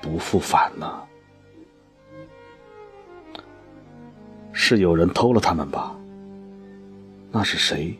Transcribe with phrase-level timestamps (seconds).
[0.00, 1.02] 不复返呢？
[4.52, 5.94] 是有人偷了他们吧？
[7.30, 7.98] 那是谁？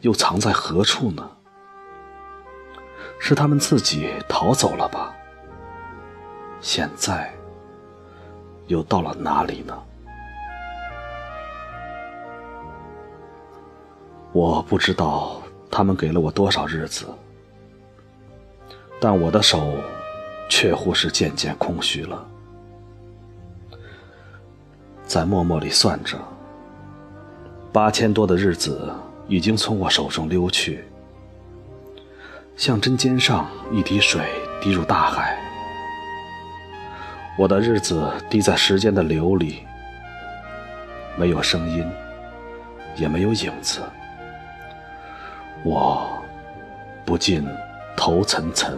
[0.00, 1.28] 又藏在何处呢？
[3.18, 5.14] 是他们自己逃走了吧？
[6.60, 7.32] 现在
[8.66, 9.76] 又到了哪里呢？
[14.32, 17.06] 我不知道他们给了我多少日子，
[19.00, 19.74] 但我的手
[20.48, 22.26] 确乎是渐渐空虚了。
[25.04, 26.18] 在默默里算着，
[27.72, 28.92] 八千多的日子
[29.28, 30.84] 已经从我手中溜去，
[32.56, 34.22] 像针尖上一滴水
[34.60, 35.38] 滴入大海。
[37.38, 39.58] 我的日子滴在时间的流里，
[41.16, 41.86] 没有声音，
[42.96, 43.80] 也没有影子。
[45.62, 46.18] 我
[47.04, 47.46] 不禁
[47.96, 48.74] 头涔涔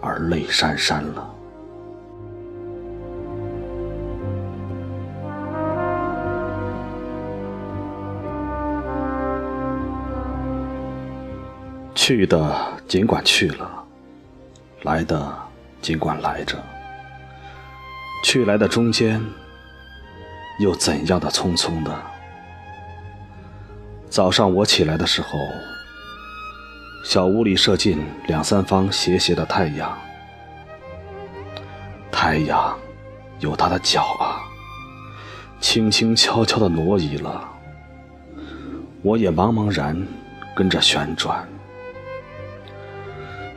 [0.00, 1.34] 而泪潸潸了。
[11.94, 12.56] 去的
[12.88, 13.70] 尽管去了，
[14.82, 15.32] 来的
[15.80, 16.56] 尽管来着。
[18.24, 19.22] 去来的中间，
[20.58, 21.96] 又怎样的匆匆的？
[24.08, 25.38] 早上我起来的时候，
[27.02, 29.98] 小屋里射进两三方斜斜的太阳。
[32.10, 32.78] 太阳
[33.38, 34.44] 有它的脚啊，
[35.60, 37.48] 轻轻悄悄的挪移了，
[39.02, 40.06] 我也茫茫然
[40.54, 41.48] 跟着旋转。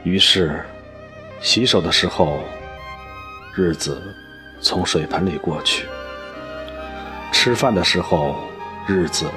[0.04, 0.64] 于是，
[1.42, 2.40] 洗手的时候，
[3.54, 4.02] 日子
[4.62, 5.86] 从水盆里过去；
[7.32, 8.36] 吃饭的时候，
[8.88, 9.30] 日子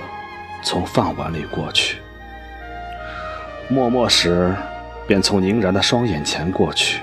[0.63, 1.97] 从饭碗里过去；
[3.69, 4.55] 默默时，
[5.09, 7.03] 便从凝然的双眼前过去。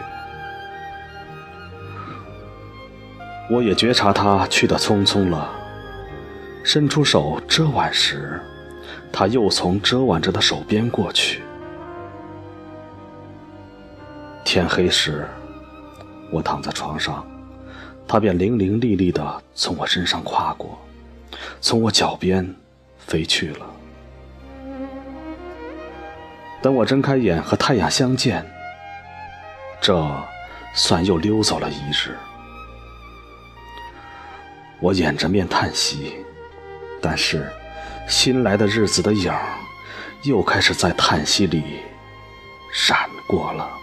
[3.49, 5.51] 我也觉察他去的匆匆了，
[6.63, 8.39] 伸出手遮挽时，
[9.11, 11.41] 他又从遮挽着的手边过去。
[14.45, 15.27] 天黑时，
[16.31, 17.27] 我躺在床上，
[18.07, 20.79] 他便伶伶俐俐地从我身上跨过，
[21.59, 22.55] 从我脚边
[22.99, 23.65] 飞去了。
[26.63, 28.43] 等我睁开眼和太阳相见，
[29.81, 29.93] 这
[30.73, 32.17] 算又溜走了一日。
[34.79, 36.15] 我掩着面叹息，
[37.01, 37.51] 但是
[38.07, 39.43] 新来的日子的影儿
[40.23, 41.81] 又开始在叹息里
[42.71, 43.82] 闪过了。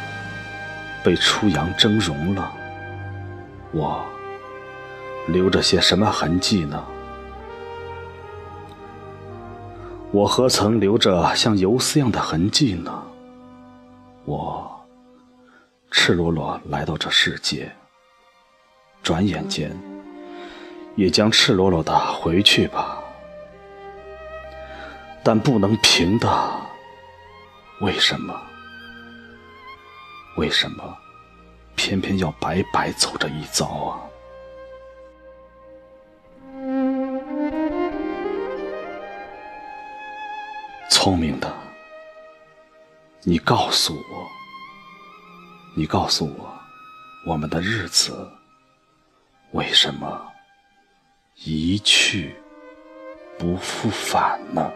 [1.03, 2.51] 被初阳蒸融了，
[3.71, 4.05] 我
[5.27, 6.83] 留着些什么痕迹呢？
[10.11, 13.03] 我何曾留着像游丝样的痕迹呢？
[14.25, 14.69] 我
[15.89, 17.71] 赤裸裸来到这世界，
[19.01, 19.75] 转眼间
[20.95, 22.97] 也将赤裸裸的回去吧。
[25.23, 26.51] 但不能平的，
[27.79, 28.39] 为什么？
[30.37, 30.97] 为什么
[31.75, 34.01] 偏偏要白白走这一遭啊？
[40.89, 41.51] 聪明的，
[43.23, 44.27] 你告诉我，
[45.75, 46.53] 你告诉我，
[47.27, 48.29] 我们的日子
[49.51, 50.31] 为什么
[51.43, 52.35] 一去
[53.37, 54.71] 不复返呢？